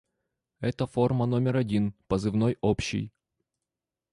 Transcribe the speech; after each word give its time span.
Это 0.61 0.87
форма 0.87 1.27
номер 1.27 1.57
один 1.57 1.93
позывной 2.07 2.57
общий. 2.61 3.11